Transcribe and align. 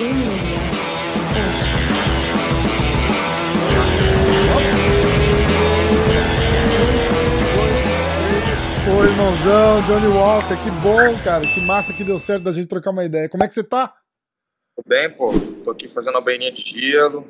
Ô, 0.00 0.02
irmãozão, 9.04 9.82
Johnny 9.82 10.06
Walker, 10.06 10.56
que 10.56 10.70
bom, 10.80 11.22
cara. 11.22 11.42
Que 11.42 11.60
massa 11.60 11.92
que 11.92 12.02
deu 12.02 12.18
certo 12.18 12.44
da 12.44 12.52
gente 12.52 12.66
trocar 12.68 12.92
uma 12.92 13.04
ideia. 13.04 13.28
Como 13.28 13.44
é 13.44 13.48
que 13.48 13.52
você 13.52 13.62
tá? 13.62 13.94
Tudo 14.74 14.88
bem, 14.88 15.10
pô. 15.10 15.32
Tô 15.62 15.72
aqui 15.72 15.86
fazendo 15.86 16.14
uma 16.14 16.22
banhinha 16.22 16.50
de 16.50 16.62
gelo, 16.62 17.26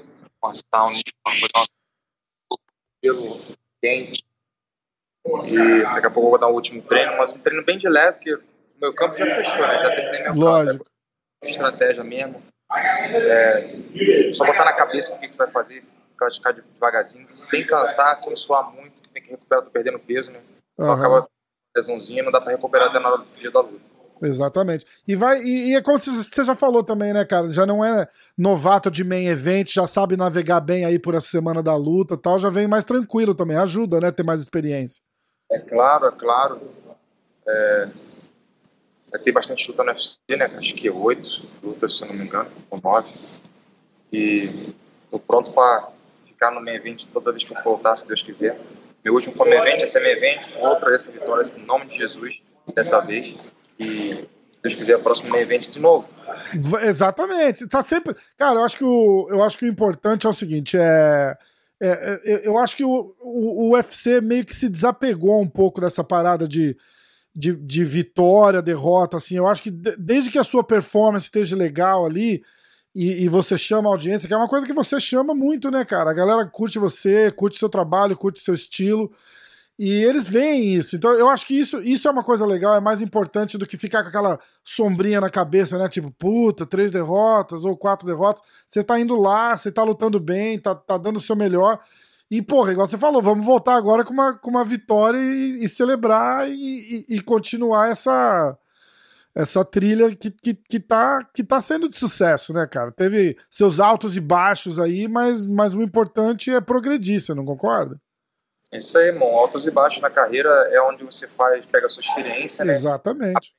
sauna, 0.72 0.96
um 1.26 2.56
gelo 3.04 3.40
quente. 3.82 4.22
E 5.44 5.82
daqui 5.82 6.06
a 6.06 6.10
pouco 6.10 6.26
eu 6.26 6.30
vou 6.30 6.38
dar 6.38 6.46
o 6.46 6.54
último 6.54 6.80
treino, 6.82 7.16
mas 7.18 7.32
um 7.32 7.38
treino 7.38 7.64
bem 7.64 7.78
de 7.78 7.88
leve, 7.88 8.12
porque 8.12 8.34
o 8.34 8.42
meu 8.80 8.94
campo 8.94 9.18
já 9.18 9.26
fechou, 9.26 9.66
né? 9.66 9.82
Já 9.82 9.90
terminei 9.90 10.22
meu 10.22 10.34
Lógico. 10.34 10.84
campo. 10.84 10.90
Estratégia 11.42 12.04
mesmo. 12.04 12.40
É, 12.72 14.32
só 14.34 14.44
botar 14.44 14.64
na 14.64 14.72
cabeça 14.72 15.14
o 15.14 15.18
que, 15.18 15.28
que 15.28 15.34
você 15.34 15.42
vai 15.44 15.52
fazer, 15.52 15.84
praticar 16.16 16.52
devagarzinho, 16.52 17.26
sem 17.28 17.66
cansar, 17.66 18.16
sem 18.18 18.34
suar 18.36 18.72
muito, 18.72 18.92
que 19.02 19.08
tem 19.08 19.22
que 19.22 19.30
recuperar, 19.30 19.64
tô 19.64 19.70
perdendo 19.70 19.98
peso, 19.98 20.30
né? 20.30 20.40
Então 20.74 20.92
Aham. 20.92 21.00
acaba 21.00 21.28
lesãozinha, 21.76 22.22
não 22.22 22.30
dá 22.30 22.40
pra 22.40 22.52
recuperar 22.52 22.88
até 22.88 22.98
na 22.98 23.08
hora 23.08 23.18
do 23.18 23.34
dia 23.34 23.50
da 23.50 23.60
luta. 23.60 23.90
Exatamente. 24.22 24.84
E 25.08 25.16
vai 25.16 25.40
e, 25.40 25.70
e 25.70 25.76
é 25.76 25.82
como 25.82 25.98
você 25.98 26.44
já 26.44 26.54
falou 26.54 26.84
também, 26.84 27.12
né, 27.12 27.24
cara? 27.24 27.48
Já 27.48 27.64
não 27.64 27.82
é 27.84 28.06
novato 28.36 28.90
de 28.90 29.02
main 29.02 29.26
event, 29.26 29.72
já 29.72 29.86
sabe 29.86 30.16
navegar 30.16 30.60
bem 30.60 30.84
aí 30.84 30.98
por 30.98 31.14
essa 31.14 31.28
semana 31.28 31.62
da 31.62 31.74
luta, 31.74 32.18
tal, 32.18 32.38
já 32.38 32.50
vem 32.50 32.68
mais 32.68 32.84
tranquilo 32.84 33.34
também, 33.34 33.56
ajuda, 33.56 33.98
né, 33.98 34.10
ter 34.10 34.22
mais 34.22 34.42
experiência. 34.42 35.02
É 35.50 35.58
claro, 35.58 36.06
é 36.06 36.12
claro. 36.12 36.60
É, 37.48 37.88
vai 39.10 39.20
ter 39.20 39.32
bastante 39.32 39.68
luta 39.70 39.82
no 39.84 39.90
UFC, 39.90 40.16
né? 40.36 40.50
Acho 40.56 40.74
que 40.74 40.88
oito 40.90 41.42
lutas, 41.62 41.96
se 41.96 42.02
eu 42.02 42.08
não 42.08 42.14
me 42.14 42.24
engano, 42.24 42.50
ou 42.70 42.80
nove. 42.82 43.12
E 44.12 44.48
tô 45.10 45.18
pronto 45.18 45.52
para 45.52 45.88
ficar 46.26 46.50
no 46.50 46.60
main 46.60 46.74
event 46.74 47.04
toda 47.12 47.32
vez 47.32 47.44
que 47.44 47.52
eu 47.52 47.56
for 47.62 47.72
lutar, 47.76 47.98
se 47.98 48.06
Deus 48.06 48.22
quiser. 48.22 48.58
Meu 49.04 49.14
último 49.14 49.34
foi 49.34 49.48
main 49.50 49.58
event, 49.58 49.82
esse 49.82 49.98
é 49.98 50.00
main 50.02 50.10
event, 50.12 50.40
outra 50.58 50.94
essa 50.94 51.10
vitória 51.10 51.50
em 51.56 51.64
nome 51.64 51.86
de 51.86 51.96
Jesus, 51.96 52.40
dessa 52.74 53.00
vez. 53.00 53.34
E 53.78 54.14
se 54.16 54.28
Deus 54.62 54.74
quiser, 54.74 54.96
o 54.96 55.00
próximo 55.02 55.30
main 55.30 55.40
event 55.40 55.68
de 55.70 55.78
novo. 55.78 56.08
Exatamente. 56.82 57.66
Tá 57.68 57.82
sempre. 57.82 58.14
Cara, 58.36 58.56
eu 58.60 58.64
acho 58.64 58.76
que 58.76 58.84
o, 58.84 59.26
eu 59.30 59.42
acho 59.42 59.56
que 59.58 59.64
o 59.64 59.68
importante 59.68 60.26
é 60.26 60.30
o 60.30 60.34
seguinte: 60.34 60.76
é. 60.76 61.36
é- 61.80 61.88
é- 61.88 62.20
eu- 62.24 62.38
eu 62.40 62.58
acho 62.58 62.76
que 62.76 62.84
o, 62.84 63.14
o, 63.20 63.68
o 63.68 63.70
UFC 63.72 64.20
meio 64.20 64.44
que 64.44 64.54
se 64.54 64.68
desapegou 64.68 65.40
um 65.40 65.48
pouco 65.48 65.80
dessa 65.80 66.04
parada 66.04 66.46
de, 66.46 66.76
de, 67.34 67.54
de 67.54 67.84
vitória, 67.84 68.60
derrota, 68.62 69.16
assim. 69.16 69.36
Eu 69.36 69.46
acho 69.46 69.62
que 69.62 69.70
de- 69.70 69.96
desde 69.96 70.30
que 70.30 70.38
a 70.38 70.44
sua 70.44 70.64
performance 70.64 71.26
esteja 71.26 71.56
legal 71.56 72.04
ali 72.06 72.42
e, 72.94 73.24
e 73.24 73.28
você 73.28 73.56
chama 73.56 73.88
a 73.88 73.92
audiência, 73.92 74.26
que 74.26 74.34
é 74.34 74.36
uma 74.36 74.48
coisa 74.48 74.66
que 74.66 74.72
você 74.72 74.98
chama 75.00 75.34
muito, 75.34 75.70
né, 75.70 75.84
cara? 75.84 76.10
A 76.10 76.14
galera 76.14 76.46
curte 76.46 76.78
você, 76.78 77.30
curte 77.30 77.58
seu 77.58 77.68
trabalho, 77.68 78.16
curte 78.16 78.40
seu 78.40 78.54
estilo. 78.54 79.10
E 79.78 79.90
eles 80.04 80.28
veem 80.28 80.74
isso. 80.74 80.94
Então 80.94 81.10
eu 81.12 81.26
acho 81.30 81.46
que 81.46 81.58
isso, 81.58 81.80
isso 81.80 82.06
é 82.06 82.10
uma 82.10 82.22
coisa 82.22 82.44
legal, 82.44 82.74
é 82.74 82.80
mais 82.80 83.00
importante 83.00 83.56
do 83.56 83.66
que 83.66 83.78
ficar 83.78 84.02
com 84.02 84.10
aquela 84.10 84.38
sombrinha 84.62 85.22
na 85.22 85.30
cabeça, 85.30 85.78
né? 85.78 85.88
Tipo, 85.88 86.10
puta, 86.10 86.66
três 86.66 86.90
derrotas 86.92 87.64
ou 87.64 87.74
quatro 87.74 88.06
derrotas. 88.06 88.42
Você 88.66 88.84
tá 88.84 89.00
indo 89.00 89.18
lá, 89.18 89.56
você 89.56 89.72
tá 89.72 89.82
lutando 89.82 90.20
bem, 90.20 90.58
tá, 90.58 90.74
tá 90.74 90.98
dando 90.98 91.16
o 91.16 91.20
seu 91.20 91.34
melhor. 91.34 91.80
E, 92.30 92.40
porra, 92.40 92.72
igual 92.72 92.86
você 92.86 92.96
falou, 92.96 93.20
vamos 93.20 93.44
voltar 93.44 93.74
agora 93.74 94.04
com 94.04 94.12
uma, 94.12 94.38
com 94.38 94.50
uma 94.50 94.64
vitória 94.64 95.18
e, 95.18 95.64
e 95.64 95.68
celebrar 95.68 96.48
e, 96.48 97.04
e- 97.08 97.16
e 97.16 97.20
continuar 97.20 97.90
essa, 97.90 98.56
essa 99.34 99.64
trilha 99.64 100.14
que, 100.14 100.30
que, 100.30 100.54
que, 100.54 100.78
tá, 100.78 101.24
que 101.34 101.42
tá 101.42 101.60
sendo 101.60 101.88
de 101.88 101.98
sucesso, 101.98 102.52
né, 102.52 102.66
cara? 102.68 102.92
Teve 102.92 103.36
seus 103.50 103.80
altos 103.80 104.16
e 104.16 104.20
baixos 104.20 104.78
aí, 104.78 105.08
mas, 105.08 105.44
mas 105.44 105.74
o 105.74 105.82
importante 105.82 106.52
é 106.54 106.60
progredir, 106.60 107.20
você 107.20 107.34
não 107.34 107.44
concorda? 107.44 108.00
Isso 108.72 108.96
aí, 108.96 109.08
irmão. 109.08 109.28
Altos 109.36 109.66
e 109.66 109.70
baixos 109.72 110.00
na 110.00 110.10
carreira 110.10 110.48
é 110.70 110.80
onde 110.82 111.02
você 111.02 111.26
faz, 111.26 111.66
pega 111.66 111.86
a 111.86 111.90
sua 111.90 112.02
experiência, 112.04 112.64
né? 112.64 112.72
Exatamente. 112.72 113.52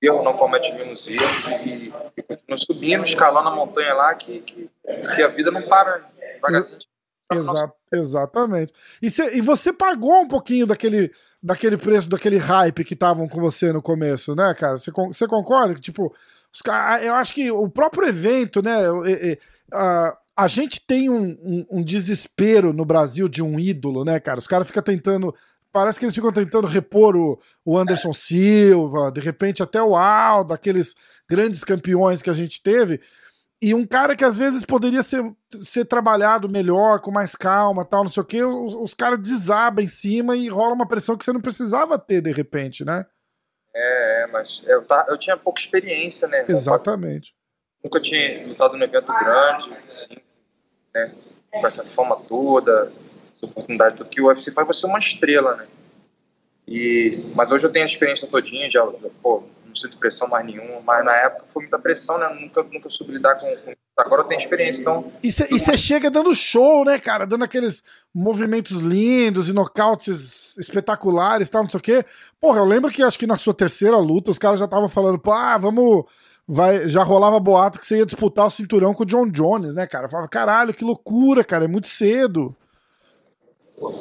erro, 0.00 0.22
não 0.22 0.34
comete 0.36 0.72
menos 0.74 1.08
erros 1.08 1.48
e, 1.66 1.92
e 2.16 2.22
continua 2.22 2.58
subindo, 2.58 3.04
escalando 3.04 3.48
a 3.48 3.56
montanha 3.56 3.92
lá, 3.94 4.14
que, 4.14 4.38
que, 4.42 4.70
que 5.16 5.22
a 5.24 5.26
vida 5.26 5.50
não 5.50 5.62
para 5.62 6.08
devagarzinho. 6.36 6.78
Exa 7.38 7.72
exatamente. 7.92 8.72
E, 9.00 9.10
cê- 9.10 9.36
e 9.36 9.40
você 9.40 9.72
pagou 9.72 10.20
um 10.20 10.28
pouquinho 10.28 10.66
daquele, 10.66 11.10
daquele 11.42 11.76
preço, 11.76 12.08
daquele 12.08 12.38
hype 12.38 12.84
que 12.84 12.94
estavam 12.94 13.28
com 13.28 13.40
você 13.40 13.72
no 13.72 13.82
começo, 13.82 14.34
né, 14.34 14.54
cara? 14.54 14.78
Você 14.78 14.90
con- 14.90 15.12
você 15.12 15.26
concorda 15.26 15.74
que, 15.74 15.80
tipo, 15.80 16.12
os 16.52 16.60
eu 17.04 17.14
acho 17.14 17.34
que 17.34 17.50
o 17.50 17.68
próprio 17.68 18.08
evento, 18.08 18.62
né? 18.62 18.78
e- 19.06 19.32
e- 19.32 19.38
a, 19.72 20.16
a 20.36 20.46
gente 20.46 20.80
tem 20.86 21.08
um, 21.10 21.36
um- 21.42 21.66
um 21.70 21.82
desespero 21.84 22.72
no 22.72 22.84
Brasil 22.84 23.28
de 23.28 23.42
um 23.42 23.58
ídolo, 23.58 24.04
né, 24.04 24.18
cara? 24.20 24.38
Os 24.38 24.46
caras 24.46 24.66
ficam 24.66 24.82
tentando. 24.82 25.34
Parece 25.72 25.98
que 25.98 26.04
eles 26.04 26.14
ficam 26.14 26.30
tentando 26.32 26.66
repor 26.66 27.16
o, 27.16 27.38
o 27.64 27.78
Anderson 27.78 28.12
Silva, 28.12 29.10
de 29.10 29.20
repente 29.22 29.62
até 29.62 29.82
o 29.82 29.96
Aldo, 29.96 30.52
aqueles 30.52 30.94
grandes 31.28 31.64
campeões 31.64 32.20
que 32.20 32.28
a 32.28 32.34
gente 32.34 32.62
teve. 32.62 33.00
E 33.62 33.74
um 33.74 33.86
cara 33.86 34.16
que 34.16 34.24
às 34.24 34.36
vezes 34.36 34.64
poderia 34.64 35.04
ser, 35.04 35.22
ser 35.60 35.84
trabalhado 35.84 36.48
melhor, 36.48 37.00
com 37.00 37.12
mais 37.12 37.36
calma, 37.36 37.84
tal, 37.84 38.02
não 38.02 38.10
sei 38.10 38.20
o 38.20 38.26
quê, 38.26 38.42
os, 38.42 38.74
os 38.74 38.92
caras 38.92 39.20
desabam 39.20 39.84
em 39.84 39.88
cima 39.88 40.36
e 40.36 40.48
rola 40.48 40.74
uma 40.74 40.88
pressão 40.88 41.16
que 41.16 41.24
você 41.24 41.32
não 41.32 41.40
precisava 41.40 41.96
ter 41.96 42.20
de 42.20 42.32
repente, 42.32 42.84
né? 42.84 43.06
É, 43.72 44.22
é, 44.22 44.26
mas 44.26 44.62
eu, 44.66 44.82
tá, 44.84 45.06
eu 45.08 45.18
tinha 45.18 45.36
pouca 45.36 45.60
experiência, 45.60 46.28
né? 46.28 46.44
Exatamente. 46.48 47.34
Nunca 47.82 48.00
tinha 48.00 48.46
lutado 48.46 48.76
num 48.76 48.84
evento 48.84 49.12
grande, 49.12 49.72
assim, 49.88 50.16
né? 50.94 51.12
Com 51.50 51.66
essa 51.66 51.84
fama 51.84 52.16
toda, 52.16 52.92
essa 53.36 53.46
oportunidade 53.46 53.96
do 53.96 54.04
que 54.04 54.20
o 54.20 54.26
UFC 54.26 54.50
faz 54.52 54.66
você 54.66 54.86
uma 54.86 54.98
estrela, 54.98 55.56
né? 55.56 55.66
E, 56.66 57.30
mas 57.34 57.50
hoje 57.50 57.66
eu 57.66 57.72
tenho 57.72 57.84
a 57.84 57.88
experiência 57.88 58.28
todinha, 58.28 58.70
já, 58.70 58.84
pô, 59.22 59.44
não 59.72 59.76
sinto 59.76 59.96
pressão 59.96 60.28
mais 60.28 60.44
nenhuma, 60.44 60.80
mas 60.84 61.04
na 61.04 61.16
época 61.16 61.46
foi 61.52 61.62
muita 61.62 61.78
pressão, 61.78 62.18
né? 62.18 62.28
Nunca, 62.28 62.62
nunca 62.62 62.90
soube 62.90 63.12
lidar 63.12 63.34
com, 63.36 63.46
com 63.56 63.72
Agora 63.96 64.22
eu 64.22 64.26
tenho 64.26 64.40
experiência, 64.40 64.80
então 64.80 65.12
E 65.22 65.30
você 65.30 65.76
chega 65.76 66.10
dando 66.10 66.34
show, 66.34 66.84
né, 66.84 66.98
cara? 66.98 67.26
Dando 67.26 67.44
aqueles 67.44 67.82
movimentos 68.14 68.80
lindos 68.80 69.48
e 69.48 69.52
nocautes 69.52 70.56
espetaculares 70.56 71.50
tal, 71.50 71.62
não 71.62 71.68
sei 71.68 71.78
o 71.78 71.82
quê. 71.82 72.04
Porra, 72.40 72.60
eu 72.60 72.64
lembro 72.64 72.90
que 72.90 73.02
acho 73.02 73.18
que 73.18 73.26
na 73.26 73.36
sua 73.36 73.52
terceira 73.52 73.98
luta 73.98 74.30
os 74.30 74.38
caras 74.38 74.58
já 74.58 74.64
estavam 74.64 74.88
falando, 74.88 75.18
pô, 75.18 75.32
ah, 75.32 75.58
vamos. 75.58 76.04
Vai, 76.48 76.88
já 76.88 77.04
rolava 77.04 77.38
boato 77.38 77.78
que 77.78 77.86
você 77.86 77.98
ia 77.98 78.06
disputar 78.06 78.46
o 78.46 78.50
cinturão 78.50 78.92
com 78.92 79.04
o 79.04 79.06
John 79.06 79.30
Jones, 79.30 79.74
né, 79.74 79.86
cara? 79.86 80.06
Eu 80.06 80.10
falava, 80.10 80.28
caralho, 80.28 80.74
que 80.74 80.84
loucura, 80.84 81.44
cara, 81.44 81.66
é 81.66 81.68
muito 81.68 81.86
cedo. 81.86 82.54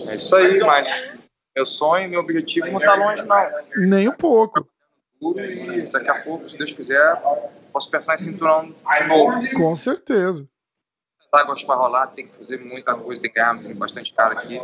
é 0.08 0.16
isso 0.16 0.36
aí, 0.36 0.60
mas 0.60 0.88
meu 1.56 1.66
sonho, 1.66 2.10
meu 2.10 2.22
objetivo 2.22 2.68
não 2.68 2.80
tá 2.80 2.96
longe, 2.96 3.22
não. 3.22 3.48
Nem 3.88 4.08
um 4.08 4.14
pouco. 4.14 4.66
E 5.22 5.82
daqui 5.92 6.10
a 6.10 6.22
pouco, 6.24 6.50
se 6.50 6.58
Deus 6.58 6.74
quiser, 6.74 7.16
posso 7.72 7.90
pensar 7.92 8.16
em 8.16 8.18
cinturão 8.18 8.72
de 8.72 9.08
novo. 9.08 9.54
Com 9.56 9.76
certeza. 9.76 10.50
águas 11.32 11.64
para 11.64 11.76
rolar, 11.76 12.08
tem 12.08 12.28
que 12.28 12.36
fazer 12.36 12.58
muita 12.58 12.96
coisa, 12.96 13.22
tem 13.22 13.30
que 13.30 13.38
ganhar 13.38 13.58
tem 13.62 13.76
bastante 13.76 14.14
cara 14.14 14.34
aqui, 14.34 14.60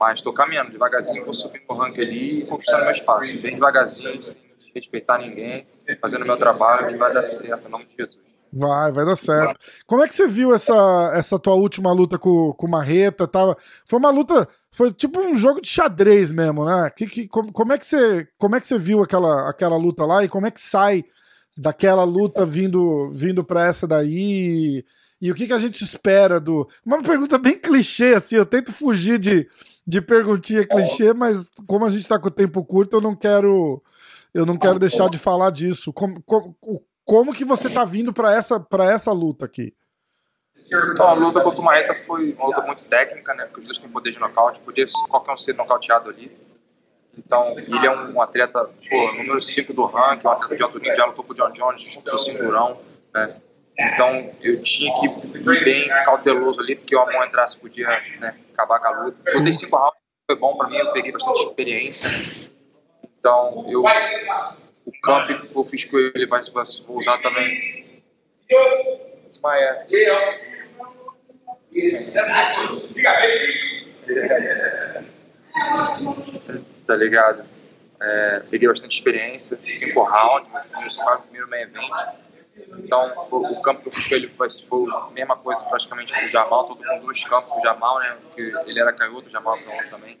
mas 0.00 0.18
estou 0.18 0.32
caminhando 0.32 0.72
devagarzinho, 0.72 1.24
vou 1.24 1.34
subir 1.34 1.62
no 1.68 1.76
ranking 1.76 2.00
ali 2.00 2.40
e 2.40 2.46
conquistando 2.46 2.84
meu 2.84 2.92
espaço, 2.92 3.38
bem 3.38 3.54
devagarzinho, 3.54 4.22
sem 4.22 4.36
respeitar 4.74 5.18
ninguém, 5.18 5.66
fazendo 6.00 6.24
meu 6.24 6.36
trabalho, 6.36 6.88
que 6.88 6.96
vai 6.96 7.12
dar 7.12 7.24
certo, 7.24 7.68
em 7.68 7.70
nome 7.70 7.84
de 7.84 7.96
Jesus. 7.98 8.27
Vai, 8.52 8.92
vai 8.92 9.04
dar 9.04 9.16
certo. 9.16 9.58
Como 9.86 10.02
é 10.02 10.08
que 10.08 10.14
você 10.14 10.26
viu 10.26 10.54
essa, 10.54 11.12
essa 11.14 11.38
tua 11.38 11.54
última 11.54 11.92
luta 11.92 12.18
com, 12.18 12.52
com 12.52 12.66
o 12.66 12.70
Marreta? 12.70 13.26
Tava, 13.26 13.56
foi 13.84 13.98
uma 13.98 14.10
luta, 14.10 14.48
foi 14.70 14.92
tipo 14.92 15.20
um 15.20 15.36
jogo 15.36 15.60
de 15.60 15.68
xadrez 15.68 16.30
mesmo, 16.30 16.64
né? 16.64 16.90
Que, 16.90 17.06
que, 17.06 17.28
como, 17.28 17.52
como, 17.52 17.72
é 17.72 17.78
que 17.78 17.86
você, 17.86 18.26
como 18.38 18.56
é 18.56 18.60
que 18.60 18.66
você 18.66 18.78
viu 18.78 19.02
aquela, 19.02 19.48
aquela 19.48 19.76
luta 19.76 20.04
lá 20.04 20.24
e 20.24 20.28
como 20.28 20.46
é 20.46 20.50
que 20.50 20.60
sai 20.60 21.04
daquela 21.56 22.04
luta 22.04 22.46
vindo, 22.46 23.10
vindo 23.10 23.44
pra 23.44 23.66
essa 23.66 23.86
daí? 23.86 24.84
E 25.20 25.32
o 25.32 25.34
que, 25.34 25.46
que 25.46 25.52
a 25.52 25.58
gente 25.58 25.82
espera 25.82 26.38
do. 26.38 26.68
Uma 26.86 27.02
pergunta 27.02 27.38
bem 27.38 27.58
clichê, 27.58 28.14
assim, 28.14 28.36
eu 28.36 28.46
tento 28.46 28.72
fugir 28.72 29.18
de, 29.18 29.48
de 29.86 30.00
perguntinha 30.00 30.66
clichê, 30.66 31.12
mas 31.12 31.50
como 31.66 31.84
a 31.84 31.90
gente 31.90 32.06
tá 32.06 32.18
com 32.18 32.28
o 32.28 32.30
tempo 32.30 32.64
curto, 32.64 32.96
eu 32.96 33.00
não 33.00 33.16
quero. 33.16 33.82
Eu 34.32 34.46
não 34.46 34.56
quero 34.56 34.78
deixar 34.78 35.08
de 35.08 35.18
falar 35.18 35.50
disso. 35.50 35.92
Como, 35.92 36.22
como, 36.22 36.54
como 37.08 37.32
que 37.32 37.42
você 37.42 37.70
tá 37.70 37.86
vindo 37.86 38.12
para 38.12 38.34
essa, 38.34 38.60
pra 38.60 38.84
essa 38.84 39.10
luta 39.12 39.46
aqui? 39.46 39.74
Então, 40.92 41.06
a 41.08 41.14
luta 41.14 41.40
contra 41.40 41.58
o 41.58 41.64
Marreta 41.64 41.94
foi 41.94 42.32
uma 42.34 42.48
luta 42.48 42.60
muito 42.60 42.84
técnica, 42.84 43.32
né? 43.32 43.46
Porque 43.46 43.60
os 43.60 43.64
dois 43.64 43.78
têm 43.78 43.88
poder 43.88 44.12
de 44.12 44.18
nocaute, 44.18 44.60
podia 44.60 44.86
qualquer 45.08 45.32
um 45.32 45.36
ser 45.38 45.54
nocauteado 45.54 46.10
ali. 46.10 46.30
Então, 47.16 47.58
ele 47.58 47.86
é 47.86 47.90
um, 47.90 48.20
atleta, 48.20 48.68
pô, 48.90 49.12
número 49.12 49.40
5 49.40 49.72
do 49.72 49.86
ranking, 49.86 50.26
um 50.26 50.30
atleta 50.30 50.56
de 50.56 50.62
alto 50.62 50.78
nível, 50.78 50.96
já 50.96 51.06
lutou 51.06 51.24
com 51.24 51.32
o 51.32 51.34
John 51.34 51.50
Jones, 51.50 51.98
o 52.12 52.18
cinturão, 52.18 52.78
né? 53.14 53.34
Então, 53.78 54.30
eu 54.42 54.62
tinha 54.62 54.92
que 55.00 55.06
ir 55.06 55.64
bem 55.64 55.88
cauteloso 56.04 56.60
ali, 56.60 56.76
porque 56.76 56.94
o 56.94 57.06
mão 57.06 57.24
entrasse 57.24 57.56
podia 57.56 57.88
né, 58.20 58.36
acabar 58.52 58.80
com 58.80 58.86
a 58.86 59.04
luta. 59.04 59.32
Eu 59.32 59.40
dei 59.40 59.54
cinco 59.54 59.76
rounds, 59.76 59.96
foi 60.30 60.38
bom 60.38 60.58
para 60.58 60.68
mim, 60.68 60.76
eu 60.76 60.92
peguei 60.92 61.10
bastante 61.10 61.42
experiência. 61.44 62.50
Então, 63.18 63.64
eu, 63.68 63.82
o 64.88 65.00
campo 65.02 65.46
que 65.46 65.56
eu 65.56 65.64
fiz 65.64 65.84
com 65.84 65.98
ele 65.98 66.26
vai, 66.26 66.40
vou 66.86 66.98
usar 66.98 67.18
também 67.18 68.02
tá 76.86 76.96
ligado? 76.96 77.44
É, 78.00 78.42
peguei 78.50 78.68
bastante 78.68 78.96
experiência, 78.96 79.58
cinco 79.64 80.02
rounds, 80.02 80.50
meu 80.50 80.62
primeiro, 80.62 81.22
primeiro 81.22 81.50
main 81.50 81.62
event. 81.62 81.90
Então, 82.78 83.26
foi, 83.28 83.40
o 83.40 83.60
campo 83.60 83.82
que 83.82 83.88
eu 83.88 83.92
fui 83.92 84.16
ele 84.16 84.28
foi, 84.28 84.48
foi 84.50 84.90
a 84.90 85.10
mesma 85.10 85.36
coisa 85.36 85.64
praticamente 85.64 86.14
que 86.14 86.24
o 86.24 86.28
Jamal, 86.28 86.66
todo 86.66 86.82
com 86.82 87.00
dois 87.00 87.22
campos 87.24 87.52
com 87.52 87.60
o 87.60 87.62
Jamal, 87.62 87.98
né? 88.00 88.16
Porque 88.22 88.52
ele 88.66 88.80
era 88.80 88.92
canhoto, 88.92 89.28
o 89.28 89.30
Jamal 89.30 89.58
é 89.58 89.62
canhoto 89.62 89.90
também. 89.90 90.18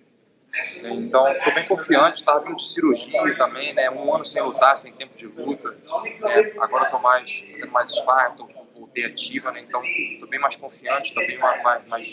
Então, 0.84 1.30
estou 1.32 1.54
bem 1.54 1.66
confiante, 1.66 2.20
estava 2.20 2.40
vindo 2.40 2.56
de 2.56 2.68
cirurgia 2.68 3.36
também, 3.36 3.74
né? 3.74 3.90
Um 3.90 4.14
ano 4.14 4.24
sem 4.24 4.42
lutar, 4.42 4.76
sem 4.76 4.92
tempo 4.92 5.16
de 5.16 5.26
luta. 5.26 5.70
Né? 5.70 6.52
Agora 6.60 6.84
estou 6.84 7.00
mais, 7.00 7.30
fazendo 7.40 7.72
mais 7.72 7.90
sparring, 7.92 8.36
voltei 8.74 9.04
ativa, 9.04 9.52
né? 9.52 9.60
Então, 9.66 9.82
estou 9.84 10.28
bem 10.28 10.40
mais 10.40 10.56
confiante, 10.56 11.08
estou 11.08 11.26
bem 11.26 11.38
mais, 11.38 11.62
mais, 11.62 11.86
mais, 11.86 12.08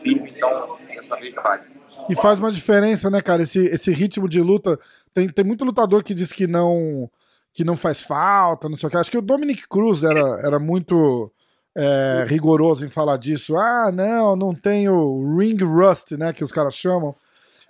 firme, 0.00 0.32
então, 0.34 0.78
dessa 0.88 1.16
vez 1.16 1.34
vai. 1.34 1.62
E 2.08 2.16
faz 2.16 2.38
uma 2.38 2.50
diferença, 2.50 3.10
né, 3.10 3.20
cara? 3.20 3.42
Esse, 3.42 3.66
esse 3.66 3.90
ritmo 3.92 4.28
de 4.28 4.40
luta. 4.40 4.78
Tem, 5.12 5.28
tem 5.28 5.44
muito 5.44 5.64
lutador 5.64 6.02
que 6.02 6.14
diz 6.14 6.32
que 6.32 6.46
não 6.46 7.10
que 7.52 7.62
não 7.62 7.76
faz 7.76 8.02
falta, 8.02 8.68
não 8.68 8.76
sei 8.76 8.88
o 8.88 8.90
que. 8.90 8.96
Acho 8.96 9.10
que 9.10 9.18
o 9.18 9.22
Dominic 9.22 9.68
Cruz 9.68 10.02
era, 10.02 10.40
era 10.44 10.58
muito 10.58 11.30
é, 11.76 12.24
rigoroso 12.26 12.84
em 12.84 12.90
falar 12.90 13.16
disso. 13.16 13.56
Ah, 13.56 13.92
não, 13.92 14.34
não 14.34 14.52
tem 14.52 14.88
o 14.88 15.38
ring 15.38 15.56
rust, 15.62 16.12
né, 16.12 16.32
que 16.32 16.42
os 16.42 16.50
caras 16.50 16.74
chamam. 16.74 17.14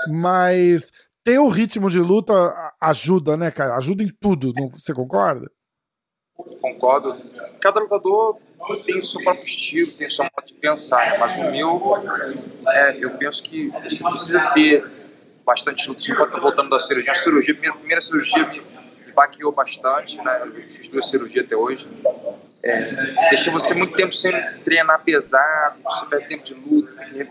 Mas 0.09 0.93
ter 1.23 1.39
o 1.39 1.49
ritmo 1.49 1.91
de 1.91 1.99
luta 1.99 2.33
ajuda, 2.81 3.37
né, 3.37 3.51
cara? 3.51 3.77
Ajuda 3.77 4.03
em 4.03 4.09
tudo, 4.09 4.53
não, 4.55 4.71
você 4.71 4.93
concorda? 4.93 5.51
Concordo. 6.61 7.17
Cada 7.61 7.81
lutador 7.81 8.39
tem 8.85 8.99
o 8.99 9.05
seu 9.05 9.23
próprio 9.23 9.45
estilo, 9.45 9.93
tem 9.93 10.07
o 10.07 10.11
seu 10.11 10.25
modo 10.25 10.47
de 10.47 10.55
pensar, 10.55 11.13
né? 11.13 11.19
mas 11.19 11.37
o 11.37 11.51
meu, 11.51 11.81
é, 12.69 12.97
eu 12.99 13.11
penso 13.17 13.43
que 13.43 13.69
você 13.69 14.03
precisa 14.03 14.51
ter 14.53 14.85
bastante 15.45 15.89
luta. 15.89 16.01
Enquanto 16.09 16.41
voltando 16.41 16.71
da 16.71 16.81
cirurgia, 16.81 17.13
a 17.13 17.17
cirurgia, 17.17 17.55
minha 17.55 17.73
primeira 17.73 18.01
cirurgia 18.01 18.47
me, 18.49 18.63
baqueou 19.15 19.53
bastante, 19.53 20.17
né? 20.19 20.43
Eu 20.45 20.53
fiz 20.71 20.89
duas 20.89 21.09
cirurgias 21.09 21.47
até 21.47 21.57
hoje. 21.57 21.87
É, 22.63 22.81
deixa 23.31 23.51
você 23.51 23.75
muito 23.75 23.95
tempo 23.95 24.13
sem 24.15 24.33
treinar 24.65 25.05
pesado, 25.05 25.77
você 25.83 26.07
perde 26.07 26.29
tempo 26.29 26.45
de 26.45 26.55
luta, 26.55 26.97
tem 26.97 27.27
que 27.27 27.31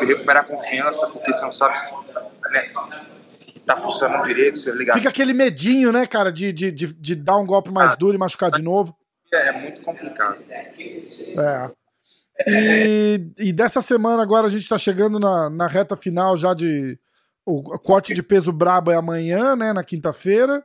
recuperar 0.00 0.44
a 0.44 0.46
confiança, 0.46 1.06
porque 1.08 1.32
você 1.32 1.44
não 1.44 1.52
sabe 1.52 1.80
se, 1.80 1.94
né, 2.50 2.72
se 3.26 3.60
tá 3.60 3.76
funcionando 3.76 4.24
direito, 4.24 4.58
se 4.58 4.70
é 4.70 4.72
ligado. 4.72 4.96
Fica 4.96 5.08
aquele 5.08 5.32
medinho, 5.32 5.92
né, 5.92 6.06
cara, 6.06 6.32
de, 6.32 6.52
de, 6.52 6.70
de, 6.70 6.92
de 6.92 7.14
dar 7.14 7.36
um 7.36 7.46
golpe 7.46 7.70
mais 7.70 7.92
ah, 7.92 7.96
duro 7.96 8.14
e 8.14 8.18
machucar 8.18 8.50
de 8.50 8.62
novo. 8.62 8.96
É, 9.32 9.48
é 9.48 9.52
muito 9.52 9.82
complicado. 9.82 10.38
É. 10.48 11.70
E, 12.46 13.20
e 13.38 13.52
dessa 13.52 13.80
semana 13.80 14.22
agora 14.22 14.46
a 14.46 14.50
gente 14.50 14.68
tá 14.68 14.76
chegando 14.76 15.20
na, 15.20 15.48
na 15.50 15.66
reta 15.66 15.96
final 15.96 16.36
já 16.36 16.54
de. 16.54 16.98
O 17.46 17.78
corte 17.78 18.14
de 18.14 18.22
peso 18.22 18.50
brabo 18.50 18.90
é 18.90 18.96
amanhã, 18.96 19.54
né, 19.54 19.72
na 19.72 19.84
quinta-feira. 19.84 20.64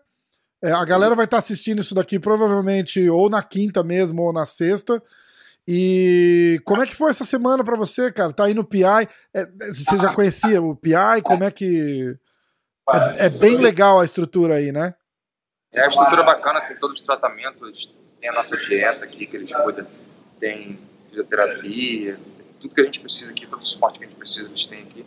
É, 0.61 0.71
a 0.71 0.85
galera 0.85 1.13
vai 1.13 1.25
estar 1.25 1.37
tá 1.37 1.43
assistindo 1.43 1.81
isso 1.81 1.93
daqui 1.93 2.17
provavelmente 2.17 3.09
ou 3.09 3.29
na 3.29 3.43
quinta 3.43 3.83
mesmo 3.83 4.23
ou 4.23 4.33
na 4.33 4.45
sexta. 4.45 5.01
E 5.71 6.59
como 6.65 6.81
é 6.81 6.87
que 6.87 6.95
foi 6.95 7.11
essa 7.11 7.23
semana 7.23 7.63
para 7.63 7.77
você, 7.77 8.11
cara? 8.11 8.33
Tá 8.33 8.45
aí 8.45 8.55
no 8.55 8.63
PI. 8.63 9.07
É, 9.31 9.45
você 9.45 9.97
já 9.97 10.11
conhecia 10.11 10.59
o 10.59 10.75
PI? 10.75 11.21
Como 11.23 11.43
é 11.43 11.51
que. 11.51 12.17
É, 12.89 13.27
é, 13.27 13.29
bem 13.29 13.55
legal 13.57 13.99
a 13.99 14.03
estrutura 14.03 14.55
aí, 14.55 14.71
né? 14.71 14.95
É 15.71 15.83
a 15.83 15.87
estrutura 15.87 16.23
bacana, 16.23 16.59
tem 16.61 16.75
todos 16.75 16.99
os 16.99 17.05
tratamentos, 17.05 17.93
tem 18.19 18.31
a 18.31 18.33
nossa 18.33 18.57
dieta 18.57 19.05
aqui 19.05 19.27
que 19.27 19.37
eles 19.37 19.53
cuidam, 19.53 19.85
tem 20.39 20.79
fisioterapia, 21.07 22.17
tudo 22.59 22.73
que 22.73 22.81
a 22.81 22.85
gente 22.85 22.99
precisa 22.99 23.29
aqui, 23.29 23.45
todo 23.45 23.61
o 23.61 23.63
suporte 23.63 23.99
que 23.99 24.05
a 24.05 24.07
gente 24.07 24.17
precisa, 24.17 24.49
eles 24.49 24.65
têm 24.65 24.81
aqui. 24.81 25.05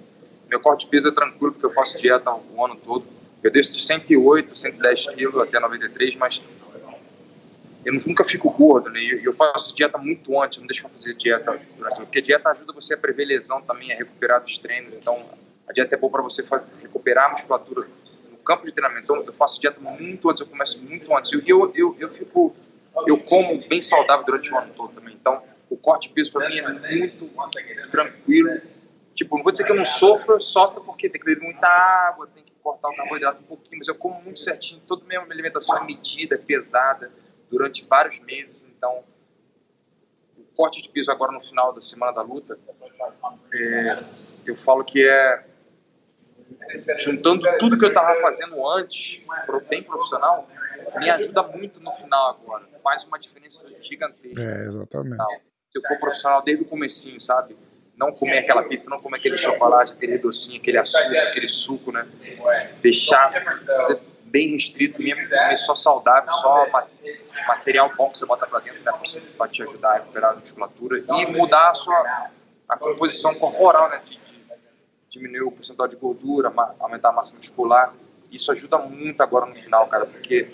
Meu 0.48 0.60
corte 0.60 0.84
de 0.84 0.92
peso 0.92 1.08
é 1.08 1.10
tranquilo, 1.10 1.54
porque 1.54 1.66
eu 1.66 1.72
faço 1.72 1.98
dieta 1.98 2.30
o 2.32 2.64
ano 2.64 2.76
todo. 2.76 3.04
Eu 3.42 3.50
desço 3.50 3.76
de 3.76 3.84
108, 3.84 4.56
110 4.56 5.06
quilos 5.08 5.42
até 5.42 5.58
93, 5.58 6.14
mas 6.14 6.40
eu 7.84 7.94
nunca 7.94 8.24
fico 8.24 8.50
gordo, 8.50 8.90
né? 8.90 9.00
Eu 9.22 9.32
faço 9.32 9.74
dieta 9.74 9.98
muito 9.98 10.40
antes, 10.40 10.58
não 10.58 10.66
deixo 10.66 10.82
pra 10.82 10.90
fazer 10.90 11.14
dieta 11.14 11.56
durante 11.76 11.96
porque 11.96 12.18
a 12.18 12.22
dieta 12.22 12.50
ajuda 12.50 12.72
você 12.72 12.94
a 12.94 12.96
prever 12.96 13.24
lesão 13.24 13.60
também, 13.60 13.92
a 13.92 13.96
recuperar 13.96 14.40
dos 14.40 14.56
treinos. 14.58 14.94
Então, 14.94 15.24
a 15.66 15.72
dieta 15.72 15.94
é 15.94 15.98
boa 15.98 16.10
para 16.10 16.22
você 16.22 16.44
recuperar 16.80 17.30
a 17.30 17.32
musculatura 17.32 17.88
no 18.30 18.36
campo 18.38 18.66
de 18.66 18.72
treinamento. 18.72 19.04
Então, 19.04 19.24
eu 19.24 19.32
faço 19.32 19.60
dieta 19.60 19.80
muito 19.98 20.30
antes, 20.30 20.40
eu 20.40 20.46
começo 20.46 20.80
muito 20.82 21.16
antes. 21.16 21.32
E 21.32 21.48
eu, 21.48 21.72
eu, 21.74 21.96
eu 21.98 22.08
fico, 22.08 22.54
eu 23.06 23.18
como 23.18 23.66
bem 23.68 23.82
saudável 23.82 24.24
durante 24.24 24.52
o 24.52 24.58
ano 24.58 24.72
todo 24.74 24.92
também. 24.92 25.16
Então, 25.20 25.42
o 25.68 25.76
corte 25.76 26.08
de 26.08 26.14
peso 26.14 26.30
para 26.30 26.48
mim 26.48 26.58
é 26.58 26.68
muito 26.68 27.30
tranquilo. 27.90 28.60
Tipo, 29.14 29.36
não 29.36 29.42
vou 29.42 29.50
dizer 29.50 29.64
que 29.64 29.72
eu 29.72 29.76
não 29.76 29.84
sofro, 29.84 30.40
sofro 30.40 30.82
porque 30.84 31.08
tem 31.08 31.20
que 31.20 31.26
beber 31.26 31.42
muita 31.42 31.66
água, 31.66 32.28
tem 32.32 32.44
que 32.44 32.52
cortar 32.62 32.88
o 32.88 32.96
carboidrato 32.96 33.40
um 33.42 33.46
pouquinho, 33.46 33.78
mas 33.78 33.88
eu 33.88 33.94
como 33.96 34.22
muito 34.22 34.38
certinho. 34.38 34.80
Toda 34.86 35.04
minha 35.04 35.20
alimentação 35.20 35.76
é 35.78 35.84
medida, 35.84 36.36
é 36.36 36.38
pesada 36.38 37.10
durante 37.52 37.84
vários 37.84 38.18
meses. 38.20 38.64
Então, 38.76 39.04
o 40.38 40.42
corte 40.56 40.82
de 40.82 40.88
peso 40.88 41.12
agora 41.12 41.30
no 41.30 41.40
final 41.40 41.72
da 41.72 41.82
semana 41.82 42.12
da 42.12 42.22
luta, 42.22 42.58
é, 43.52 44.02
eu 44.46 44.56
falo 44.56 44.82
que 44.82 45.06
é 45.06 45.44
juntando 46.98 47.42
tudo 47.58 47.78
que 47.78 47.84
eu 47.84 47.88
estava 47.88 48.18
fazendo 48.20 48.66
antes, 48.66 49.20
bem 49.68 49.82
profissional, 49.82 50.48
me 50.98 51.10
ajuda 51.10 51.42
muito 51.42 51.78
no 51.80 51.92
final 51.92 52.30
agora. 52.30 52.64
Faz 52.82 53.04
uma 53.04 53.18
diferença 53.18 53.68
gigantesca. 53.82 54.40
É, 54.40 54.64
exatamente. 54.66 55.22
Se 55.70 55.78
eu 55.78 55.82
for 55.86 55.98
profissional 55.98 56.42
desde 56.42 56.64
o 56.64 56.66
comecinho, 56.66 57.20
sabe? 57.20 57.56
Não 57.96 58.12
comer 58.12 58.38
aquela 58.38 58.62
pizza, 58.64 58.88
não 58.90 59.00
comer 59.00 59.18
aquele 59.18 59.38
chocolate, 59.38 59.92
aquele 59.92 60.18
docinho, 60.18 60.60
aquele 60.60 60.78
açúcar, 60.78 61.28
aquele 61.28 61.48
suco, 61.48 61.92
né? 61.92 62.06
Deixar 62.80 63.32
bem 64.24 64.48
restrito 64.48 65.00
mesmo, 65.00 65.28
comer 65.28 65.58
só 65.58 65.74
saudável, 65.74 66.32
só 66.32 66.66
material 67.46 67.92
bom 67.96 68.10
que 68.10 68.18
você 68.18 68.26
bota 68.26 68.46
para 68.46 68.60
dentro 68.60 68.82
né, 68.82 68.92
para 69.36 69.48
te 69.48 69.62
ajudar 69.62 69.90
a 69.90 69.94
recuperar 69.94 70.32
a 70.32 70.34
musculatura 70.36 70.98
e 70.98 71.26
mudar 71.26 71.70
a 71.70 71.74
sua 71.74 72.30
a 72.68 72.76
composição 72.76 73.34
corporal, 73.34 73.90
né, 73.90 74.00
de, 74.04 74.16
de 74.16 74.52
diminuir 75.10 75.42
o 75.42 75.52
percentual 75.52 75.88
de 75.88 75.96
gordura, 75.96 76.52
aumentar 76.80 77.10
a 77.10 77.12
massa 77.12 77.36
muscular. 77.36 77.92
Isso 78.30 78.50
ajuda 78.50 78.78
muito 78.78 79.22
agora 79.22 79.44
no 79.44 79.54
final, 79.54 79.86
cara, 79.88 80.06
porque 80.06 80.48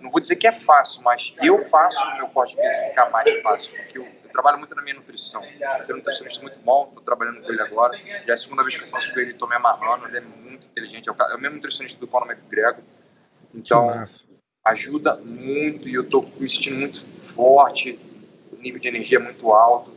não 0.00 0.10
vou 0.10 0.20
dizer 0.20 0.36
que 0.36 0.46
é 0.46 0.52
fácil, 0.52 1.02
mas 1.02 1.34
eu 1.40 1.60
faço 1.62 2.04
o 2.04 2.16
meu 2.16 2.28
corte 2.28 2.56
de 2.56 2.60
peso 2.60 2.88
ficar 2.88 3.10
mais 3.10 3.42
fácil, 3.42 3.72
porque 3.72 3.98
eu, 3.98 4.02
eu, 4.04 4.30
trabalho 4.32 4.58
muito 4.58 4.74
na 4.74 4.82
minha 4.82 4.96
nutrição. 4.96 5.42
Eu 5.44 5.86
tenho 5.86 5.94
um 5.94 5.96
nutricionista 5.98 6.42
muito 6.42 6.58
bom, 6.58 6.88
estou 6.88 7.04
trabalhando 7.04 7.40
com 7.40 7.52
ele 7.52 7.62
agora. 7.62 7.96
Já 7.96 8.24
é 8.26 8.32
a 8.32 8.36
segunda 8.36 8.62
vez 8.64 8.76
que 8.76 8.82
eu 8.82 8.88
faço 8.88 9.14
com 9.14 9.20
ele, 9.20 9.30
estou 9.30 9.48
me 9.48 9.54
amarrando, 9.54 10.08
ele 10.08 10.18
é 10.18 10.20
muito 10.20 10.66
inteligente. 10.66 11.08
É 11.08 11.12
o, 11.12 11.14
é 11.14 11.36
o 11.36 11.40
mesmo 11.40 11.56
nutricionista 11.56 12.00
do 12.00 12.08
Conor 12.08 12.30
McGregor. 12.30 12.82
Então, 13.54 13.88
ajuda 14.64 15.16
muito 15.16 15.88
e 15.88 15.94
eu 15.94 16.02
estou 16.02 16.28
me 16.38 16.48
sentindo 16.48 16.76
muito 16.76 17.04
forte, 17.20 17.98
o 18.52 18.60
nível 18.62 18.80
de 18.80 18.88
energia 18.88 19.18
é 19.18 19.22
muito 19.22 19.52
alto. 19.52 19.92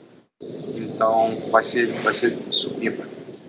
Então, 0.76 1.36
vai 1.50 1.64
ser, 1.64 1.88
vai 2.02 2.14
ser 2.14 2.38
supimpa. 2.52 3.06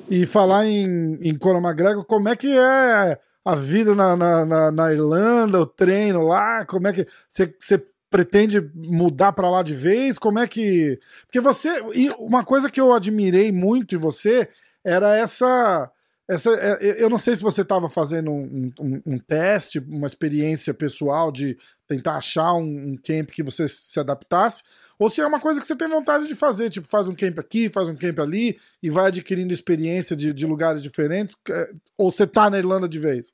E 0.08 0.25
falar 0.25 0.66
em, 0.66 1.18
em 1.20 1.37
Conor 1.37 1.62
McGregor, 1.62 2.04
como 2.04 2.28
é 2.28 2.37
que 2.37 2.56
é 2.56 3.18
a 3.44 3.54
vida 3.54 3.94
na, 3.94 4.16
na, 4.16 4.44
na, 4.46 4.70
na 4.70 4.92
Irlanda, 4.92 5.60
o 5.60 5.66
treino 5.66 6.22
lá? 6.22 6.64
Como 6.64 6.88
é 6.88 6.92
que 6.92 7.06
você 7.28 7.84
pretende 8.10 8.60
mudar 8.75 9.32
para 9.32 9.50
lá 9.50 9.62
de 9.62 9.75
vez? 9.75 10.18
Como 10.18 10.38
é 10.38 10.46
que. 10.46 10.98
Porque 11.26 11.40
você. 11.40 11.68
E 11.94 12.10
uma 12.18 12.42
coisa 12.42 12.70
que 12.70 12.80
eu 12.80 12.92
admirei 12.92 13.52
muito 13.52 13.94
em 13.94 13.98
você 13.98 14.48
era 14.82 15.14
essa 15.14 15.90
essa, 16.28 16.50
é, 16.54 17.02
eu 17.02 17.08
não 17.08 17.18
sei 17.18 17.35
se 17.35 17.42
você 17.42 17.62
estava 17.62 17.88
fazendo 17.88 18.30
um, 18.30 18.70
um, 18.78 19.02
um, 19.06 19.18
teste, 19.18 19.78
uma 19.78 20.06
experiência 20.06 20.75
pessoal 20.75 21.32
de 21.32 21.56
tentar 21.87 22.16
achar 22.16 22.52
um, 22.52 22.90
um, 22.90 22.97
camp 22.97 23.30
que 23.30 23.42
você 23.42 23.66
se 23.66 23.99
adaptasse, 23.99 24.62
ou 24.99 25.08
se 25.08 25.23
é 25.23 25.26
uma 25.26 25.40
coisa 25.40 25.58
que 25.58 25.66
você 25.66 25.75
tem 25.75 25.88
vontade 25.88 26.28
de 26.28 26.35
fazer, 26.35 26.68
tipo, 26.68 26.87
faz 26.87 27.08
um 27.08 27.14
camp 27.14 27.38
aqui, 27.38 27.70
faz 27.70 27.88
um 27.88 27.97
camp 27.97 28.18
ali, 28.18 28.61
e 28.82 28.90
vai 28.90 29.06
adquirindo 29.06 29.54
experiência 29.54 30.14
de, 30.14 30.35
de 30.35 30.44
lugares 30.44 30.82
diferentes, 30.82 31.35
é, 31.49 31.70
ou 31.97 32.12
você 32.12 32.26
tá 32.26 32.50
na 32.50 32.58
Irlanda 32.58 32.87
de 32.87 32.99
vez? 32.99 33.32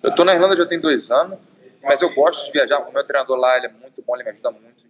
Eu 0.00 0.14
tô 0.14 0.24
na 0.24 0.34
Irlanda 0.34 0.56
já 0.56 0.66
tem 0.66 0.80
dois 0.80 1.10
anos, 1.10 1.36
mas 1.82 2.00
eu 2.00 2.14
gosto 2.14 2.46
de 2.46 2.52
viajar, 2.52 2.78
o 2.78 2.92
meu 2.92 3.04
treinador 3.04 3.36
lá 3.36 3.56
ele 3.56 3.66
é 3.66 3.72
muito 3.72 4.00
bom, 4.06 4.14
ele 4.14 4.22
me 4.22 4.30
ajuda 4.30 4.52
muito 4.52 4.84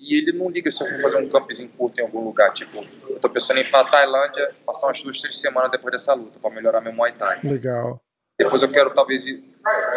e 0.00 0.16
ele 0.16 0.32
não 0.32 0.48
liga 0.48 0.70
se 0.70 0.82
eu 0.82 0.88
for 0.88 1.00
fazer 1.02 1.18
um 1.18 1.28
campzinho 1.28 1.68
curto 1.76 1.98
em 1.98 2.02
algum 2.02 2.24
lugar. 2.24 2.52
Tipo, 2.54 2.82
eu 3.08 3.20
tô 3.20 3.28
pensando 3.28 3.58
em 3.58 3.60
ir 3.60 3.70
pra 3.70 3.84
Tailândia, 3.84 4.50
passar 4.64 4.86
umas 4.86 5.02
duas, 5.02 5.20
três 5.20 5.38
semanas 5.38 5.70
depois 5.70 5.92
dessa 5.92 6.14
luta, 6.14 6.38
para 6.40 6.50
melhorar 6.50 6.80
meu 6.80 6.92
Muay 6.92 7.12
Thai. 7.12 7.40
Legal. 7.44 8.00
Depois 8.38 8.62
eu 8.62 8.70
quero 8.70 8.90
talvez 8.94 9.26
ir 9.26 9.44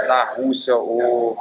na 0.05 0.25
Rússia 0.33 0.75
ou 0.75 1.37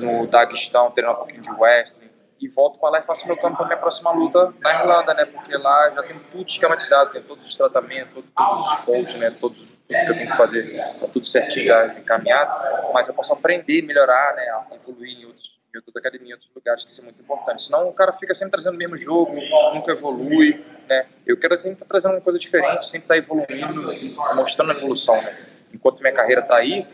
no 0.00 0.28
Daguestão, 0.28 0.92
treinar 0.92 1.14
um 1.14 1.18
pouquinho 1.18 1.42
de 1.42 1.50
wrestling. 1.50 2.08
E 2.40 2.46
volto 2.46 2.78
para 2.78 2.90
lá 2.90 2.98
e 3.00 3.02
faço 3.02 3.26
meu 3.26 3.36
campo 3.36 3.56
para 3.56 3.66
minha 3.66 3.78
próxima 3.78 4.12
luta 4.12 4.54
na 4.60 4.80
Irlanda, 4.80 5.12
né? 5.12 5.24
Porque 5.24 5.56
lá 5.56 5.90
já 5.90 6.04
tem 6.04 6.20
tudo 6.30 6.48
esquematizado, 6.48 7.10
tem 7.10 7.22
todos 7.22 7.48
os 7.48 7.56
tratamentos, 7.56 8.22
todos 8.36 8.68
os 8.68 8.76
coaches, 8.76 9.14
né? 9.16 9.36
Todos, 9.40 9.58
tudo 9.58 9.76
que 9.88 9.94
eu 9.94 10.14
tenho 10.14 10.30
que 10.30 10.36
fazer, 10.36 10.76
tá 11.00 11.08
tudo 11.08 11.26
certinho, 11.26 11.66
já 11.66 11.86
encaminhado. 11.88 12.92
Mas 12.94 13.08
eu 13.08 13.14
posso 13.14 13.32
aprender, 13.32 13.82
melhorar, 13.82 14.36
né? 14.36 14.46
Evoluir 14.76 15.18
em 15.18 15.26
outros 15.26 15.47
em 15.74 15.78
outras 15.78 15.96
academias, 15.96 16.30
em 16.30 16.32
outros 16.32 16.50
lugares, 16.54 16.84
que 16.84 16.92
isso 16.92 17.00
é 17.00 17.04
muito 17.04 17.20
importante. 17.20 17.64
Senão 17.64 17.88
o 17.88 17.92
cara 17.92 18.12
fica 18.12 18.34
sempre 18.34 18.52
trazendo 18.52 18.74
o 18.74 18.78
mesmo 18.78 18.96
jogo, 18.96 19.34
nunca 19.74 19.92
evolui, 19.92 20.64
né? 20.88 21.06
Eu 21.26 21.36
quero 21.36 21.56
sempre 21.56 21.74
estar 21.74 21.86
trazendo 21.86 22.12
uma 22.14 22.20
coisa 22.20 22.38
diferente, 22.38 22.86
sempre 22.86 23.04
estar 23.04 23.16
evoluindo, 23.16 23.92
mostrando 24.34 24.72
a 24.72 24.74
evolução, 24.74 25.20
né? 25.20 25.36
Enquanto 25.72 26.00
minha 26.00 26.12
carreira 26.12 26.40
está 26.40 26.56
aí, 26.56 26.86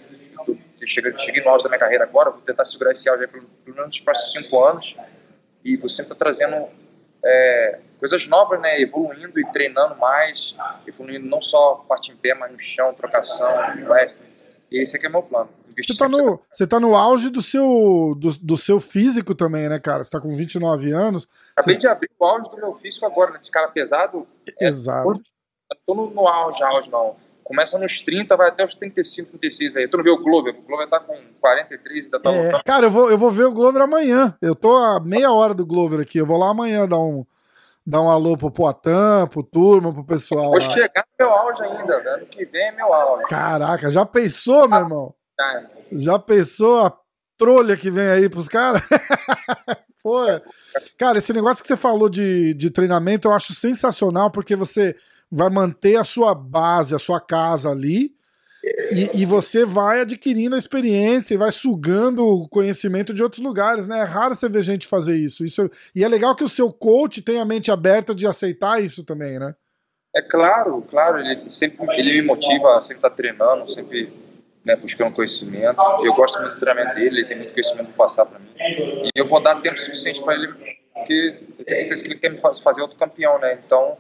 cheguei, 0.87 1.43
no 1.43 1.51
auge 1.51 1.65
da 1.65 1.71
minha 1.71 1.79
carreira 1.79 2.05
agora, 2.05 2.31
vou 2.31 2.41
tentar 2.41 2.65
segurar 2.65 2.93
esse 2.93 3.09
auge 3.09 3.27
pelo, 3.27 3.45
pelo 3.65 3.77
menos 3.77 3.91
nos 3.91 4.01
próximos 4.01 4.33
cinco 4.33 4.65
anos, 4.65 4.97
e 5.65 5.77
vou 5.77 5.89
sempre 5.89 6.13
estar 6.13 6.25
trazendo 6.25 6.69
é, 7.25 7.79
coisas 7.99 8.27
novas, 8.27 8.61
né? 8.61 8.81
Evoluindo 8.81 9.39
e 9.41 9.47
treinando 9.53 9.97
mais, 9.97 10.55
evoluindo 10.87 11.27
não 11.27 11.41
só 11.41 11.77
parte 11.89 12.13
em 12.13 12.17
pé, 12.17 12.35
mas 12.35 12.53
no 12.53 12.59
chão, 12.59 12.93
trocação, 12.93 13.51
wrestling. 13.89 14.29
E 14.71 14.83
esse 14.83 14.97
aqui 14.97 15.07
é 15.07 15.09
meu 15.09 15.23
plano. 15.23 15.49
Você 15.83 15.95
tá, 15.95 16.09
no, 16.09 16.41
você 16.51 16.67
tá 16.67 16.81
no 16.81 16.95
auge 16.95 17.31
do 17.31 17.43
seu, 17.43 18.15
do, 18.19 18.33
do, 18.41 18.57
seu 18.57 18.79
físico 18.81 19.35
também, 19.35 19.69
né, 19.69 19.79
cara? 19.79 20.05
Você 20.05 20.11
tá 20.11 20.21
com 20.21 20.37
29 20.37 20.93
anos. 20.93 21.29
Acabei 21.57 21.77
você... 21.77 21.81
de 21.81 21.87
abrir 21.89 22.11
o 22.19 22.25
auge 22.25 22.51
do 22.51 22.57
meu 22.57 22.75
físico 22.75 23.07
agora, 23.07 23.33
né? 23.33 23.41
De 23.43 23.51
cara 23.51 23.69
pesado. 23.69 24.27
Exato. 24.61 25.21
É, 25.73 25.77
tô 25.87 25.95
no, 25.95 26.11
no 26.11 26.27
auge, 26.29 26.63
auge, 26.63 26.91
não. 26.91 27.17
Começa 27.43 27.79
nos 27.79 28.01
30, 28.01 28.37
vai 28.37 28.49
até 28.49 28.65
os 28.65 28.75
35, 28.75 29.39
36 29.39 29.77
aí. 29.77 29.89
Tu 29.89 29.97
não 29.97 30.05
vê 30.05 30.11
o 30.11 30.23
Glover? 30.23 30.55
O 30.59 30.63
Glover 30.63 30.89
tá 30.89 30.99
com 30.99 31.15
43 31.41 32.05
ainda 32.07 32.21
tá 32.21 32.33
é, 32.33 32.63
Cara, 32.65 32.87
eu 32.87 32.91
vou, 32.91 33.11
eu 33.11 33.19
vou 33.19 33.31
ver 33.31 33.45
o 33.45 33.53
Glover 33.53 33.83
amanhã. 33.83 34.35
Eu 34.41 34.55
tô 34.55 34.75
a 34.75 34.99
meia 34.99 35.31
hora 35.31 35.53
do 35.53 35.67
Glover 35.67 36.01
aqui. 36.01 36.19
Eu 36.19 36.27
vou 36.27 36.39
lá 36.39 36.49
amanhã 36.49 36.89
dar 36.89 36.99
um, 36.99 37.25
dar 37.87 38.01
um 38.01 38.11
alô 38.11 38.37
pro 38.37 38.51
Poitin, 38.51 39.29
pro 39.31 39.43
turma, 39.43 39.93
pro 39.93 40.05
pessoal. 40.05 40.51
Vou 40.51 40.71
chegar 40.71 41.05
no 41.19 41.27
meu 41.27 41.35
auge 41.35 41.63
ainda, 41.63 42.15
ano 42.15 42.27
que 42.27 42.47
vem 42.47 42.69
é 42.69 42.73
meu 42.73 42.93
auge. 42.95 43.27
Caraca, 43.27 43.91
já 43.91 44.07
pensou, 44.07 44.67
meu 44.67 44.79
irmão? 44.79 45.15
Já 45.93 46.19
pensou 46.19 46.81
a 46.81 46.97
trolha 47.39 47.77
que 47.77 47.91
vem 47.91 48.09
aí 48.09 48.29
pros 48.29 48.49
caras? 48.49 48.83
Pô, 50.03 50.21
cara, 50.99 51.19
esse 51.19 51.33
negócio 51.33 51.63
que 51.63 51.69
você 51.69 51.77
falou 51.77 52.09
de, 52.09 52.53
de 52.55 52.71
treinamento 52.71 53.29
eu 53.29 53.33
acho 53.33 53.55
sensacional 53.55 54.31
porque 54.31 54.55
você 54.55 54.95
vai 55.31 55.49
manter 55.49 55.97
a 55.97 56.05
sua 56.05 56.35
base, 56.35 56.95
a 56.95 56.99
sua 56.99 57.21
casa 57.21 57.71
ali 57.71 58.15
e, 58.91 59.23
e, 59.23 59.27
você 59.27 59.65
vai 59.65 60.01
adquirindo 60.01 60.55
a 60.55 60.59
experiência 60.59 61.35
e 61.35 61.39
vai 61.39 61.53
sugando 61.53 62.27
o 62.27 62.49
conhecimento 62.49 63.13
de 63.13 63.23
outros 63.23 63.43
lugares, 63.43 63.87
né? 63.87 64.01
É 64.01 64.05
raro 64.05 64.35
você 64.35 64.49
ver 64.49 64.63
gente 64.63 64.87
fazer 64.87 65.17
isso. 65.17 65.45
isso. 65.45 65.69
E 65.95 66.03
é 66.03 66.09
legal 66.09 66.35
que 66.35 66.45
o 66.45 66.49
seu 66.49 66.73
coach 66.73 67.21
tenha 67.21 67.43
a 67.43 67.47
mente 67.47 67.71
aberta 67.71 68.15
de 68.15 68.27
aceitar 68.27 68.83
isso 68.83 69.05
também, 69.05 69.39
né? 69.39 69.55
É 70.17 70.23
claro, 70.23 70.83
claro. 70.89 71.19
Ele 71.19 71.51
sempre 71.51 71.87
ele 71.99 72.23
me 72.23 72.23
motiva 72.23 72.81
sempre 72.81 72.97
estar 72.97 73.11
treinando, 73.11 73.71
sempre 73.71 74.11
né, 74.65 74.77
buscando 74.77 75.15
conhecimento. 75.15 75.81
Eu 76.03 76.15
gosto 76.15 76.41
muito 76.41 76.55
do 76.55 76.61
treinamento 76.61 76.95
dele, 76.95 77.21
ele 77.21 77.27
tem 77.27 77.37
muito 77.37 77.53
conhecimento 77.53 77.89
para 77.89 78.05
passar 78.05 78.27
para 78.27 78.39
mim. 78.39 78.49
E 78.59 79.11
eu 79.15 79.27
vou 79.27 79.41
dar 79.41 79.61
tempo 79.61 79.79
suficiente 79.79 80.23
para 80.23 80.35
ele, 80.35 80.53
porque 80.95 81.37
eu 81.59 81.65
tenho 81.65 81.79
certeza 81.79 82.03
que 82.03 82.09
ele 82.11 82.19
quer 82.19 82.31
me 82.31 82.39
fazer 82.39 82.81
outro 82.81 82.97
campeão, 82.97 83.39
né? 83.39 83.59
Então 83.65 83.97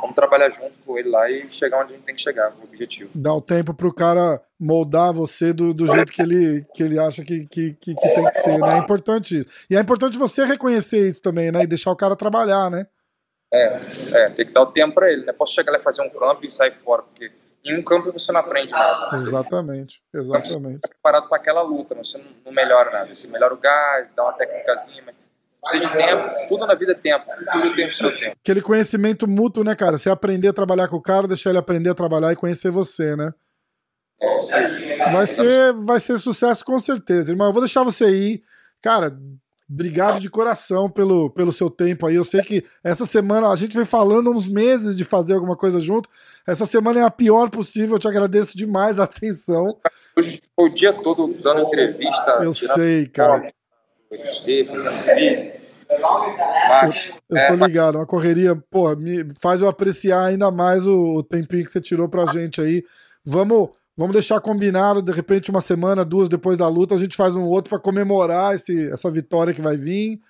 vamos 0.00 0.14
trabalhar 0.14 0.50
junto 0.50 0.72
com 0.84 0.98
ele 0.98 1.08
lá 1.08 1.30
e 1.30 1.50
chegar 1.50 1.82
onde 1.82 1.94
a 1.94 1.96
gente 1.96 2.04
tem 2.04 2.14
que 2.14 2.22
chegar, 2.22 2.52
o 2.60 2.64
objetivo. 2.64 3.10
Dá 3.14 3.32
o 3.32 3.40
tempo 3.40 3.72
pro 3.72 3.92
cara 3.92 4.40
moldar 4.60 5.12
você 5.12 5.52
do, 5.52 5.72
do 5.72 5.86
jeito 5.86 6.12
que 6.12 6.22
ele, 6.22 6.66
que 6.74 6.82
ele 6.82 6.98
acha 6.98 7.24
que, 7.24 7.46
que, 7.46 7.74
que, 7.74 7.94
que 7.94 8.08
tem 8.08 8.24
que 8.24 8.38
ser, 8.38 8.58
né? 8.58 8.74
É 8.74 8.78
importante 8.78 9.38
isso. 9.38 9.48
E 9.68 9.76
é 9.76 9.80
importante 9.80 10.18
você 10.18 10.44
reconhecer 10.44 11.08
isso 11.08 11.22
também, 11.22 11.50
né? 11.50 11.62
E 11.62 11.66
deixar 11.66 11.90
o 11.90 11.96
cara 11.96 12.14
trabalhar, 12.14 12.70
né? 12.70 12.86
É, 13.52 13.80
é 14.12 14.30
tem 14.30 14.46
que 14.46 14.52
dar 14.52 14.62
o 14.62 14.72
tempo 14.72 14.94
para 14.94 15.10
ele, 15.10 15.24
né? 15.24 15.32
Posso 15.32 15.54
chegar 15.54 15.72
lá 15.72 15.78
e 15.78 15.82
fazer 15.82 16.02
um 16.02 16.10
campo 16.10 16.44
e 16.44 16.50
sair 16.50 16.72
fora, 16.72 17.02
porque 17.02 17.30
em 17.64 17.78
um 17.78 17.82
campo 17.82 18.12
você 18.12 18.30
não 18.30 18.40
aprende 18.40 18.72
nada. 18.72 19.16
Exatamente, 19.16 20.02
exatamente. 20.12 20.80
Você 20.80 20.88
preparado 20.88 21.28
para 21.28 21.38
aquela 21.38 21.62
luta, 21.62 21.94
você 21.94 22.18
não, 22.18 22.26
não 22.44 22.52
melhora 22.52 22.90
nada. 22.90 23.14
Você 23.14 23.26
melhora 23.26 23.54
o 23.54 23.56
gás, 23.56 24.08
dá 24.14 24.24
uma 24.24 24.32
técnicazinha, 24.34 25.02
mas 25.06 25.14
precisa 25.62 25.90
de 25.90 25.96
tempo, 25.96 26.48
tudo 26.48 26.66
na 26.66 26.74
vida 26.74 26.92
é 26.92 26.94
tempo, 26.94 27.24
tudo 27.52 27.74
tem 27.74 27.86
o 27.86 27.90
seu 27.90 28.16
tempo. 28.18 28.36
Aquele 28.40 28.60
conhecimento 28.60 29.26
mútuo, 29.26 29.64
né, 29.64 29.74
cara? 29.74 29.96
Você 29.96 30.10
aprender 30.10 30.48
a 30.48 30.52
trabalhar 30.52 30.88
com 30.88 30.96
o 30.96 31.02
cara, 31.02 31.26
deixar 31.26 31.50
ele 31.50 31.58
aprender 31.58 31.88
a 31.88 31.94
trabalhar 31.94 32.32
e 32.32 32.36
conhecer 32.36 32.70
você, 32.70 33.16
né? 33.16 33.32
É, 34.20 35.12
vai 35.12 35.26
ser, 35.26 35.72
vai 35.72 36.00
ser 36.00 36.18
sucesso 36.18 36.64
com 36.64 36.78
certeza, 36.78 37.32
irmão. 37.32 37.48
Eu 37.48 37.52
vou 37.52 37.62
deixar 37.62 37.82
você 37.82 38.04
aí. 38.04 38.42
Cara, 38.82 39.16
obrigado 39.70 40.20
de 40.20 40.30
coração 40.30 40.90
pelo, 40.90 41.30
pelo 41.30 41.52
seu 41.52 41.70
tempo 41.70 42.06
aí. 42.06 42.14
Eu 42.14 42.24
sei 42.24 42.42
que 42.42 42.64
essa 42.82 43.04
semana 43.04 43.50
a 43.50 43.56
gente 43.56 43.76
vem 43.76 43.84
falando 43.84 44.30
uns 44.30 44.48
meses 44.48 44.96
de 44.96 45.04
fazer 45.04 45.34
alguma 45.34 45.56
coisa 45.56 45.80
junto. 45.80 46.08
Essa 46.46 46.66
semana 46.66 47.00
é 47.00 47.02
a 47.02 47.10
pior 47.10 47.50
possível. 47.50 47.96
Eu 47.96 48.00
te 48.00 48.08
agradeço 48.08 48.56
demais 48.56 48.98
a 48.98 49.04
atenção. 49.04 49.78
Hoje 50.16 50.40
o 50.56 50.68
dia 50.68 50.92
todo 50.92 51.34
dando 51.42 51.62
entrevista. 51.62 52.38
Eu 52.40 52.52
sei, 52.52 53.06
cara 53.06 53.52
você, 54.18 54.64
fazendo 54.64 55.02
vídeo. 55.14 55.52
Mas, 56.68 57.10
eu, 57.30 57.36
eu 57.36 57.46
tô 57.46 57.64
é, 57.64 57.66
ligado, 57.66 57.96
uma 57.96 58.06
correria, 58.06 58.56
pô, 58.70 58.94
me 58.96 59.24
faz 59.40 59.60
eu 59.60 59.68
apreciar 59.68 60.24
ainda 60.24 60.50
mais 60.50 60.86
o, 60.86 61.16
o 61.16 61.22
tempinho 61.22 61.64
que 61.64 61.70
você 61.70 61.80
tirou 61.80 62.08
pra 62.08 62.26
gente 62.26 62.60
aí. 62.60 62.82
Vamos, 63.24 63.70
vamos 63.96 64.14
deixar 64.14 64.40
combinado, 64.40 65.02
de 65.02 65.12
repente, 65.12 65.50
uma 65.50 65.60
semana, 65.60 66.04
duas 66.04 66.28
depois 66.28 66.58
da 66.58 66.68
luta, 66.68 66.94
a 66.94 66.98
gente 66.98 67.16
faz 67.16 67.36
um 67.36 67.44
outro 67.44 67.70
para 67.70 67.78
comemorar 67.78 68.54
esse, 68.54 68.90
essa 68.90 69.10
vitória 69.10 69.54
que 69.54 69.62
vai 69.62 69.76
vir. 69.76 70.20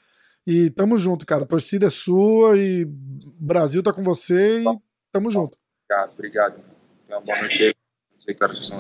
E 0.47 0.71
tamo 0.71 0.99
junto, 0.99 1.25
cara. 1.25 1.45
A 1.45 1.47
torcida 1.47 1.87
é 1.87 1.91
sua 1.91 2.57
e 2.57 2.85
o 2.85 3.35
Brasil 3.41 3.83
tá 3.83 3.93
com 3.93 4.03
você 4.03 4.61
e 4.61 4.65
tamo 5.11 5.31
junto. 5.31 5.57
Obrigado, 5.85 6.13
obrigado. 6.13 6.55
Uma 7.09 7.21
boa 7.21 7.41
noite 7.41 7.63
aí. 7.63 7.75
Não 8.13 8.21
sei 8.21 8.35
que 8.35 8.45
horas 8.45 8.67
são, 8.67 8.79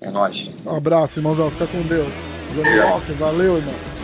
É 0.00 0.10
nóis. 0.10 0.50
Um 0.66 0.76
abraço, 0.76 1.18
irmãozão. 1.18 1.50
Fica 1.50 1.66
com 1.66 1.82
Deus. 1.82 2.08
Johnny 2.54 2.78
Walker, 2.80 3.12
valeu, 3.12 3.56
irmão. 3.58 3.97